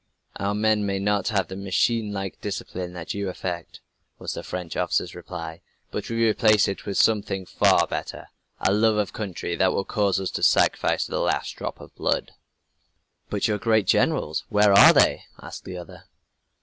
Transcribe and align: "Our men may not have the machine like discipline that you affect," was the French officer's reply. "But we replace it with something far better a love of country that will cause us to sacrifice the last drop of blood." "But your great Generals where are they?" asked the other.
"Our 0.37 0.55
men 0.55 0.83
may 0.83 0.97
not 0.97 1.27
have 1.27 1.47
the 1.47 1.55
machine 1.55 2.11
like 2.11 2.41
discipline 2.41 2.93
that 2.93 3.13
you 3.13 3.29
affect," 3.29 3.81
was 4.17 4.33
the 4.33 4.41
French 4.41 4.75
officer's 4.75 5.13
reply. 5.13 5.61
"But 5.91 6.09
we 6.09 6.27
replace 6.27 6.67
it 6.67 6.87
with 6.87 6.97
something 6.97 7.45
far 7.45 7.85
better 7.85 8.29
a 8.59 8.73
love 8.73 8.97
of 8.97 9.13
country 9.13 9.55
that 9.57 9.71
will 9.71 9.85
cause 9.85 10.19
us 10.19 10.31
to 10.31 10.41
sacrifice 10.41 11.05
the 11.05 11.19
last 11.19 11.51
drop 11.55 11.79
of 11.79 11.93
blood." 11.93 12.31
"But 13.29 13.47
your 13.47 13.59
great 13.59 13.85
Generals 13.85 14.43
where 14.49 14.73
are 14.73 14.91
they?" 14.91 15.25
asked 15.39 15.65
the 15.65 15.77
other. 15.77 16.05